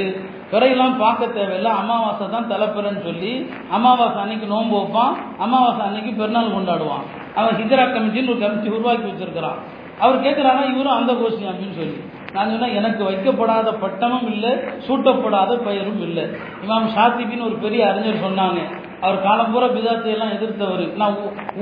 [0.52, 1.70] பிறையெல்லாம் பார்க்க தேவையில்லை.
[1.82, 3.32] அமாவாசை தான் தலைப்பிறன்னு சொல்லி
[3.76, 5.14] அமாவாசை அன்னைக்கு நோன்பு வைப்பான்.
[5.44, 7.04] அமாவாசை அன்னைக்கு பெருநாள் கொண்டாடுவான்.
[7.38, 9.58] அவன் ஹிஜரா கமிட்டின்னு ஒரு கமிட்டி உருவாக்கி வச்சிருக்கிறான்.
[10.04, 11.98] அவர் கேட்குறாங்க இவரும் அந்த கோஷ்டி அப்படின்னு சொல்லி.
[12.36, 14.52] நான் சொன்னேன் எனக்கு வைக்கப்படாத பட்டமும் இல்லை
[14.86, 16.24] சூட்டப்படாத பெயரும் இல்லை.
[16.64, 18.60] இமாம் ஷாத்திபின்னு ஒரு பெரிய அறிஞர் சொன்னாங்க.
[19.04, 20.84] அவர் காலம்பூரா பிதாத்தையெல்லாம் எதிர்த்தவர்.
[21.00, 21.16] நான்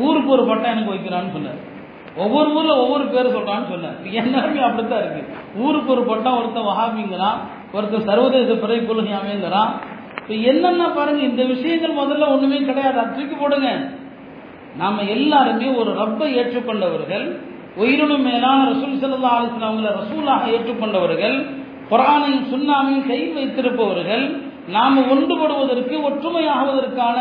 [0.04, 1.60] ஊருக்கு ஒரு பட்டம் எனக்கு வைக்கிறான்னு சொன்னார்.
[2.24, 5.22] ஒவ்வொரு ஊரில் ஒவ்வொரு பேர் சொல்கிறான்னு சொன்னேன் எல்லாருமே அப்படித்தான் இருக்கு.
[5.64, 7.38] ஊருக்கு ஒரு பட்டம் ஒருத்தர் வஹாபிங்கிறான்
[7.76, 9.72] ஒருத்தர் சர்வதேச பிறை கொள்கையாமேங்கிறான்.
[10.20, 12.98] இப்போ என்னென்ன பாருங்க இந்த விஷயங்கள் முதல்ல ஒன்றுமே கிடையாது.
[13.02, 13.70] அது தூக்கி போடுங்க.
[14.82, 17.26] நாம எல்லாருமே ஒரு ரப்பை ஏற்றுக்கொண்டவர்கள்
[17.76, 21.36] உயிரினும் மேலான ரசூல் செல்லா அலிஸ்லாம் அவங்கள ரசூலாக ஏற்றுக்கொண்டவர்கள்
[21.90, 24.24] குரானையும் சுண்ணாமையும் கை வைத்திருப்பவர்கள்
[24.74, 27.16] நாம் ஒன்றுபடுவதற்கு ஒற்றுமையாகுவதற்கான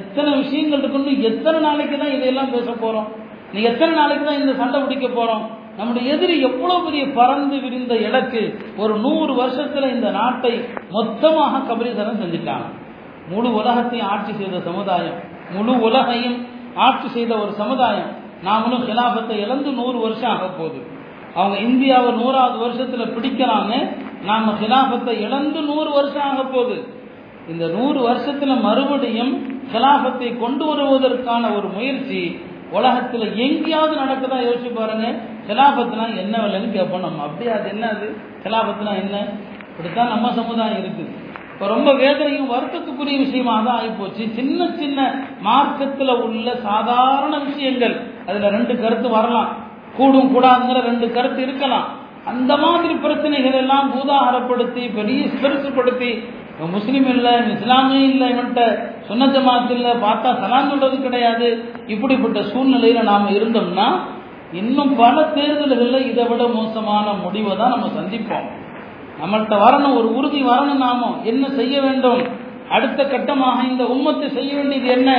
[0.00, 3.08] எத்தனை விஷயங்கள் இருக்குன்னு எத்தனை நாளைக்கு தான் இதையெல்லாம் பேச போகிறோம்
[3.52, 5.44] நீ எத்தனை நாளைக்கு தான் இந்த சண்டை பிடிக்க போகிறோம்
[5.78, 8.40] நம்முடைய எதிரி எவ்வளோ பெரிய பறந்து விரிந்த இலக்கு
[8.76, 10.52] ஒரு நூறு வருஷத்தில் இந்த நாட்டை
[10.90, 12.66] மொத்தமாக கபலீகரம் செஞ்சுட்டாங்க.
[13.30, 15.18] முழு உலகத்தையும் ஆட்சி செய்த சமுதாயம்
[15.54, 16.36] முழு உலகையும்
[16.86, 18.10] ஆட்சி செய்த ஒரு சமுதாயம்
[18.44, 20.86] நாமளும் ஹிலாபத்தை இழந்து நூறு வருஷம் ஆக போகுது.
[21.34, 26.96] அவங்க இந்தியாவை நூறாவது வருஷத்துல பிடிக்கிறாங்க நாம ஹிலாபத்தை இழந்து நூறு வருஷம் ஆக போகுது.
[27.48, 32.40] இந்த நூறு வருஷத்துல மறுபடியும் ஹிலாபத்தை கொண்டு வருவதற்கான ஒரு முயற்சி
[32.72, 35.18] உலகத்துல எங்கேயாவது நடக்குதா யோசிச்சு பாருங்க.
[35.48, 37.22] ஹிலாபத்னா என்ன விலைன்னு கேட்போம் நம்ம.
[37.22, 38.16] அப்படியே அது என்ன அது?
[38.44, 39.26] ஹிலாபத்னா என்ன?
[39.70, 41.26] இப்படித்தான் நம்ம சமுதாயம் இருக்குது.
[41.52, 44.32] இப்போ ரொம்ப வேதனையும் வருத்தத்துக்குரிய விஷயமா தான் ஆகிப்போச்சு.
[44.32, 49.50] சின்ன சின்ன மார்க்கத்தில் உள்ள சாதாரண விஷயங்கள் அதில் ரெண்டு கருத்து வரலாம்.
[49.96, 51.86] கூடும் கூடாதுங்கிற ரெண்டு கருத்து இருக்கலாம்.
[52.24, 56.10] அந்த மாதிரி பிரச்சனைகள் எல்லாம் பூதாகரப்படுத்தி பெரிய பெருசுப்படுத்தி
[56.58, 58.62] இவன் முஸ்லீம் இல்லை இஸ்லாமே இல்லை இவன்கிட்ட
[59.08, 61.72] சொன்ன ஜமாத் இல்லை பார்த்தா சலாம் சொல்றது கிடையாது.
[61.86, 63.88] இப்படிப்பட்ட சூழ்நிலையில நாம இருந்தோம்னா
[64.52, 68.46] இன்னும் பல தேர்தல்களில் இதை விட மோசமான முடிவை தான் நம்ம சந்திப்போம்.
[69.20, 71.16] நம்மள்கிட்ட வரணும் ஒரு உறுதி வரணும் நாம.
[71.24, 72.22] என்ன செய்ய வேண்டும்?
[72.70, 75.10] அடுத்த கட்டமாக இந்த உம்மத்தை செய்ய வேண்டியது என்ன?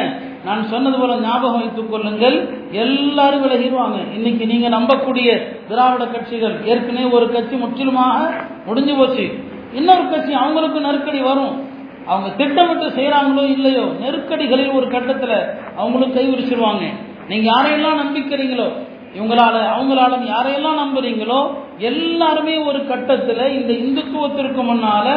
[0.45, 2.49] நான் சொன்னது போல ஞாபகம் வைத்துக் கொள்ளுங்கள்.
[2.71, 3.97] எல்லாரும் விலகிடுவாங்க.
[4.15, 5.29] இன்னைக்கு நீங்க நம்பக்கூடிய
[5.67, 8.29] திராவிட கட்சிகள் ஏற்கனவே ஒரு கட்சி முற்றிலுமாக
[8.65, 9.25] முடிஞ்சு போச்சு.
[9.73, 11.67] இன்னொரு கட்சி அவங்களுக்கு நெருக்கடி வரும்.
[12.05, 15.37] அவங்க திட்டமிட்டு செய்யறாங்களோ இல்லையோ நெருக்கடிகளில் ஒரு கட்டத்தில்
[15.77, 16.85] அவங்களும் கை விரிச்சிருவாங்க.
[17.27, 18.69] நீங்க யாரையெல்லாம் நம்பிக்கிறீங்களோ
[19.17, 21.39] இவங்களால அவங்களால யாரையெல்லாம் நம்புறீங்களோ
[21.77, 25.07] எல்லாருமே ஒரு கட்டத்தில் இந்த இந்துத்துவத்திற்கு முன்னால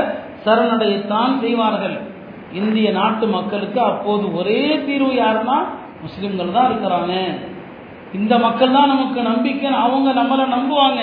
[0.45, 1.97] சரணடையத்தான் செய்வார்கள்.
[2.61, 5.57] இந்திய நாட்டு மக்களுக்கு அப்போது ஒரே தீர்வு யாருன்னா
[6.05, 7.15] முஸ்லிம்கள் தான் இருக்கிறாங்க.
[8.19, 11.01] இந்த மக்கள் தான் நமக்கு நம்பிக்கை அவங்க நம்மளை நம்புவாங்க.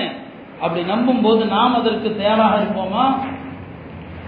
[0.63, 3.05] அப்படி நம்பும் போது நாம் அதற்கு தயாராக இருப்போமா?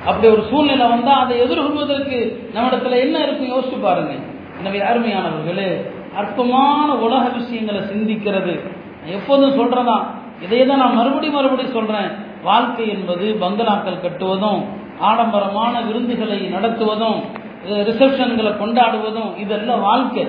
[0.06, 2.20] அப்படி ஒரு சூழ்நிலை வந்தா அதை எதிர்கொள்வதற்கு
[2.56, 3.52] நம்மிடத்துல என்ன இருக்கும்?
[3.54, 4.14] யோசிச்சு பாருங்க.
[4.60, 5.70] எனவே அருமையானவர்களே
[6.22, 8.56] அற்பமான உலக விஷயங்களை சிந்திக்கிறது.
[9.18, 9.98] எப்போதும் சொல்றதா
[10.46, 12.10] இதையே தான் நான் மறுபடி மறுபடி சொல்றேன்.
[12.44, 14.62] வாழ்க்கை என்பது பங்களாக்கள் கட்டுவதும்
[15.02, 17.20] ஆடம்பரமான விருந்துகளை நடத்துவதும்
[17.70, 20.28] ரிசப்ஷன்களை கொண்டாடுவதும் இதெல்லாம் வாழ்க்கை.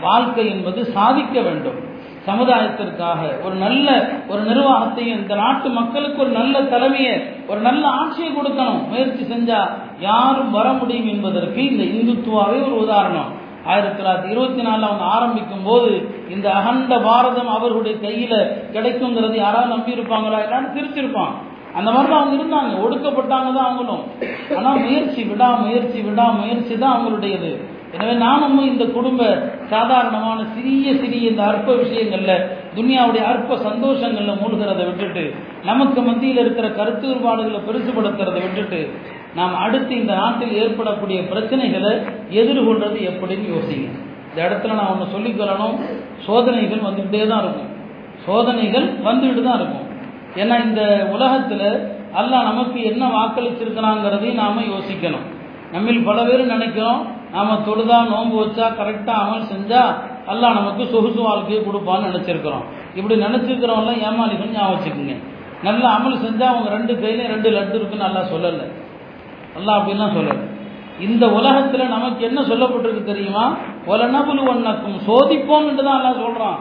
[0.00, 1.86] வாழ்க்கை என்பது சாதிக்க வேண்டும்.
[2.26, 8.88] சமுதாயத்திற்காக ஒரு நல்ல ஒரு நிர்வாகத்தையும் இந்த நாட்டு மக்களுக்கு ஒரு நல்ல தலைமையை ஒரு நல்ல ஆட்சியை கொடுக்கணும்.
[8.88, 9.60] முயற்சி செஞ்சா
[10.00, 13.30] யாரும் வர முடியும் என்பதற்கு இந்த இந்துத்துவாவே ஒரு உதாரணம்.
[13.66, 15.92] ஆயிரத்தி தொள்ளாயிரத்தி இருபத்தி நாலில் அவங்க ஆரம்பிக்கும் போது
[16.30, 20.42] இந்த அகண்ட பாரதம் அவர்களுடைய கையில் கிடைக்குங்கிறது யாராவது நம்பியிருப்பாங்களா?
[20.42, 21.34] எல்லாரும் சிரிச்சிருப்பான்.
[21.78, 22.72] அந்த மாதிரி தான் அவங்க இருந்தாங்க.
[22.84, 24.04] ஒடுக்கப்பட்டாங்க தான் அவங்களும்.
[24.58, 27.50] ஆனா முயற்சி விடா முயற்சி விடா முயற்சி தான் அவங்களுடையது.
[27.94, 29.20] எனவே நாமும் இந்த குடும்ப
[29.70, 32.32] சாதாரணமான சிறிய சிறிய இந்த அற்ப விஷயங்கள்ல
[32.74, 35.22] துனியாவுடைய அற்ப சந்தோஷங்கள்ல மூழ்கிறத விட்டுட்டு
[35.68, 38.80] நமக்கு மத்தியில் இருக்கிற கருத்து வேறுபாடுகளை பெருசுபடுத்துறதை விட்டுட்டு
[39.38, 41.92] நாம் அடுத்து இந்த நாட்டில் ஏற்படக்கூடிய பிரச்சனைகளை
[42.40, 43.88] எதிர்கொள்றது எப்படின்னு யோசிங்க.
[44.30, 45.76] இந்த இடத்துல நான் ஒன்று சொல்லிக்கொள்ளணும்
[46.26, 47.70] சோதனைகள் வந்துகிட்டே தான் இருக்கும்.
[48.26, 49.87] சோதனைகள் வந்துகிட்டு தான் இருக்கும்.
[50.42, 50.82] ஏன்னா இந்த
[51.14, 51.68] உலகத்தில்
[52.20, 55.24] அல்லாஹ் நமக்கு என்ன வாக்களிச்சிருக்கிறாங்கிறதையும் நாம் யோசிக்கணும்.
[55.74, 57.00] நம்மில் பல பேர் நினைக்கிறோம்
[57.34, 59.92] நாம் தொழுதா நோன்பு வச்சா கரெக்டாக அமல் செஞ்சால்
[60.32, 62.64] அல்லாஹ் நமக்கு சொகுசு வாழ்க்கையை கொடுப்பான்னு நினச்சிருக்கிறோம்.
[62.98, 65.16] இப்படி நினச்சிருக்கிறவங்களாம் ஏமாளிகள் ஞாபகம் வச்சுக்கோங்க.
[65.66, 68.66] நல்ல அமல் செஞ்சால் அவங்க ரெண்டு கையிலையும் ரெண்டு லட்டு இருக்குன்னு நல்லா சொல்லலை.
[69.58, 70.44] அல்லாஹ் அப்படின்லாம் சொல்லலை.
[71.06, 73.44] இந்த உலகத்தில் நமக்கு என்ன சொல்லப்பட்டிருக்கு தெரியுமா?
[73.92, 76.58] ஒலனபுல் ஒன்னக்கும் சோதிப்போம் என்று தான் அல்லாஹ் சொல்கிறான்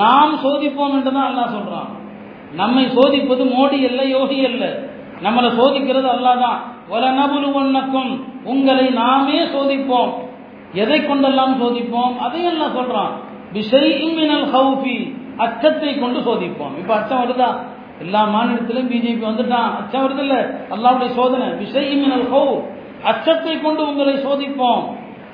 [0.00, 1.88] நாம் சோதிப்போம் என்று தான் அல்லாஹ் சொல்கிறான்
[2.52, 4.78] நம்மை சோதிப்பது மோடி அல்ல யோகி அல்ல.
[5.22, 6.58] நம்மளை சோதிக்கிறது அல்லாதான்.
[6.90, 10.12] ஒன்னக்கும் உங்களை நாமே சோதிப்போம்.
[10.72, 12.16] எதை கொண்டெல்லாம் சோதிப்போம்?
[12.16, 13.10] அதையும் எல்லாம் சொல்றான்.
[13.52, 16.78] விஷயிமினல் ஹவுஃபி அச்சத்தை கொண்டு சோதிப்போம்.
[16.78, 17.56] இப்ப அச்சம் வருதா?
[18.00, 19.76] எல்லா மாநிலத்திலும் பிஜேபி வந்துட்டான்.
[19.76, 22.62] அச்சம் வருது இல்ல அல்லாவுடைய சோதனை விஷயிமினல் ஹவு
[23.04, 24.82] அச்சத்தை கொண்டு உங்களை சோதிப்போம்.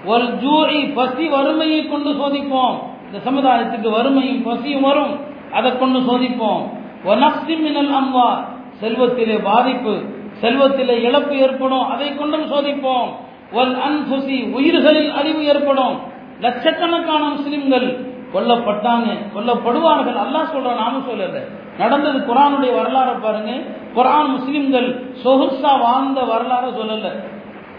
[0.04, 2.74] ஒரு ஜூரி பசி வறுமையை கொண்டு சோதிப்போம்.
[3.12, 5.20] இந்த சமுதாயத்துக்கு வறுமையும் பசியும் வரும்.
[5.52, 6.62] அதை கொண்டு சோதிப்போம்.
[8.80, 10.02] செல்வத்திலே பாதிப்பு
[10.42, 11.88] செல்வத்திலே இழப்பு ஏற்படும்.
[11.88, 13.08] அதை கொண்டும் சோதிப்போம்.
[14.52, 16.00] உயிர்களில் அறிவு ஏற்படும்.
[16.40, 20.16] லட்சக்கணக்கான முஸ்லிம்கள் கொல்லப்பட்டாங்க கொல்லப்படுவார்கள்.
[20.24, 21.42] அல்லாஹ் சொல்ற நானும் சொல்லல
[21.78, 23.50] நடந்தது குரானுடைய வரலாறை பாருங்க.
[23.94, 27.10] குரான் முஸ்லிம்கள் சொகுசா வாழ்ந்த வரலாறு சொல்லல.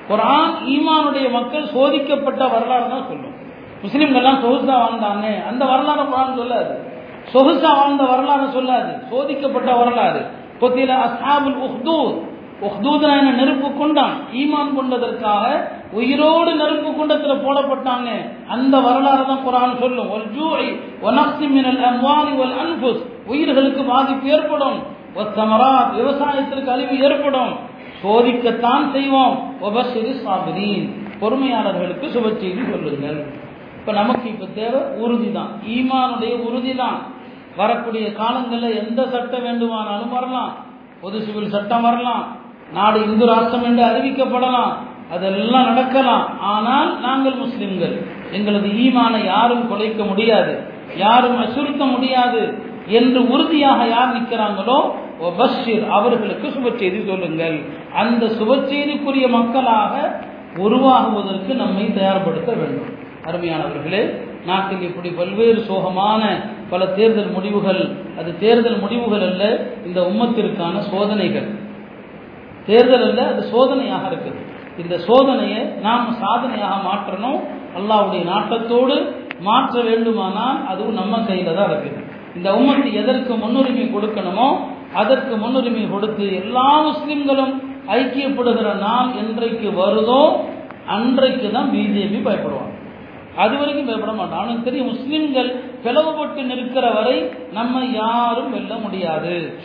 [0.09, 3.36] குரான் ஈமானுடைய மக்கள் சோதிக்கப்பட்ட வரலாறு தான் சொல்லும்.
[3.83, 5.47] முஸ்லிம்கள்லாம் சொகுசா வாழ்ந்தாங்க.
[5.47, 6.92] அந்த வரலாறு குரான் சொல்லாது.
[7.31, 8.91] சொகுசா வாழ்ந்த வரலாறு சொல்லாது.
[9.12, 10.25] சோதிக்கப்பட்ட வரலாறு.
[10.59, 12.17] கொத்தில அசாபுல் உஹ்தூத்.
[12.62, 14.13] உஹ்தூத்னா என்ன நெருப்பு கொண்டான்.
[14.33, 20.12] ஈமான் கொண்டதற்காக உயிரோடு நெருப்பு குண்டத்தில் போடப்பட்டாங்க அந்த வரலாறு தான் குரான் சொல்லும்.
[20.12, 24.83] ஒரு ஜூஐ ஒனக்சி மினல் அம்வாலி ஒல் அன்புஸ் உயிர்களுக்கு பாதிப்பு ஏற்படும்.
[25.15, 27.55] ஒத்தமரா விவசாயத்திற்கு அழிவு ஏற்படும்.
[28.03, 29.53] சோதிக்கத்தான் செய்வோம்.
[29.62, 31.07] ஒபசிறு சாபிரீன்.
[31.21, 33.25] பொறுமையாளர்களுக்கு சுபச்செய்தி சொல்லுங்கள்.
[33.83, 36.99] இப்ப நமக்கு இப்ப தேவை உறுதி தான் ஈமானுடைய உறுதி தான்
[37.55, 40.51] வரக்கூடிய காலங்களில் எந்த சட்டம் வேண்டுமானாலும் வரலாம்.
[41.01, 42.23] பொது சிவில் சட்டம் வரலாம்.
[42.73, 44.71] நாடு இந்து ராஷ்டிரம் என்று அறிவிக்கப்படலாம்.
[45.11, 46.39] அதெல்லாம் நடக்கலாம்.
[46.39, 47.95] ஆனால் நாங்கள் முஸ்லிம்கள்.
[48.31, 50.53] எங்களது ஈமானை யாரும் குலைக்க முடியாது.
[50.95, 52.57] யாரும் அசுறுத்த முடியாது.
[52.87, 54.79] என்று உறுதியாக யார் நிற்கிறாங்களோ
[55.37, 57.59] பஷீர் அவர்களுக்கு சுப செய்தி சொல்லுங்கள்.
[57.93, 59.93] அந்த சுப செய்திக்குரிய மக்களாக
[60.57, 62.92] உருவாகுவதற்கு நம்மை தயார்படுத்த வேண்டும்.
[63.27, 64.03] அருமையானவர்களே
[64.49, 66.21] நாட்டில் இப்படி பல்வேறு சோகமான
[66.71, 67.81] பல தேர்தல் முடிவுகள்
[68.19, 69.43] அது தேர்தல் முடிவுகள் அல்ல
[69.88, 71.47] இந்த உம்மத்திற்கான சோதனைகள்.
[72.69, 74.39] தேர்தல் அல்ல அது சோதனையாக இருக்குது.
[74.81, 77.39] இந்த சோதனையை நாம் சாதனையாக மாற்றணும்
[77.77, 78.97] அல்லாவுடைய நாட்டத்தோடு
[79.47, 82.01] மாற்ற வேண்டுமானால் அதுவும் நம்ம கையில் தான் இருக்குது.
[82.38, 84.49] இந்த உம்மத்து எதற்கு முன்னுரிமை கொடுக்கணுமோ
[85.01, 87.53] அதற்கு முன்னுரிமை கொடுத்து எல்லா முஸ்லிம்களும்
[87.99, 90.21] ஐக்கியப்படுகிற நாள் என்றைக்கு வருதோ
[90.95, 92.72] அன்றைக்கு தான் பிஜேபி பயப்படுவாங்க.
[93.35, 95.49] அது வரைக்கும் பயப்பட மாட்டோம் அவனுக்கு தெரியும் முஸ்லிம்கள்
[95.83, 99.59] பிளவுபட்டு நிற்கிற வரை நம்ம யாரும் வெல்ல முடியாது.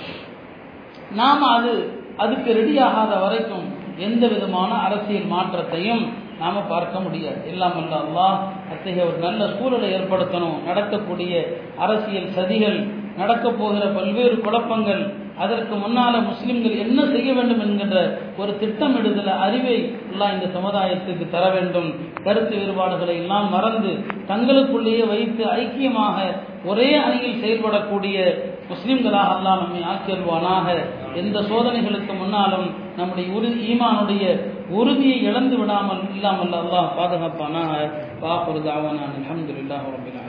[1.15, 1.73] நாம் அது
[2.17, 3.67] அதுக்கு ரெடியாகாத வரைக்கும்
[3.99, 6.03] எந்த விதமான அரசியல் மாற்றத்தையும்
[6.39, 7.41] நாம பார்க்க முடியாது.
[7.49, 8.37] எல்லாம் அல்ல அல்லாஹ்
[8.73, 10.59] அத்தகைய ஒரு நல்ல சூழலை ஏற்படுத்தணும்.
[10.67, 11.33] நடக்கக்கூடிய
[11.79, 12.79] அரசியல் சதிகள்
[13.21, 15.03] நடக்கப் போகிற பல்வேறு குழப்பங்கள்
[15.45, 17.99] அதற்கு முன்னால முஸ்லிம்கள் என்ன செய்ய வேண்டும் என்கின்ற
[18.41, 19.77] ஒரு திட்டமிடுதல அறிவை
[20.13, 21.89] எல்லாம் இந்த சமுதாயத்துக்கு தர வேண்டும்.
[22.25, 23.93] கருத்து வேறுபாடுகளை எல்லாம் மறந்து
[24.31, 26.17] தங்களுக்குள்ளேயே வைத்து ஐக்கியமாக
[26.71, 28.17] ஒரே அணியில் செயல்படக்கூடிய
[28.73, 30.67] முஸ்லிம்களாக அல்லாஹ் நம்மை ஆக்கியல்வானாக.
[31.21, 32.67] எந்த சோதனைகளுக்கு முன்னாலும்
[32.99, 34.25] நம்முடைய உறுதி ஈமானுடைய
[34.81, 37.73] உறுதியை இழந்து விடாமல் இல்லாமல் அல்லாஹ் பாதுகாப்பானாக.
[38.25, 40.21] பாபுரு தாவானான் அலமதுல்லாஹ் ரபில்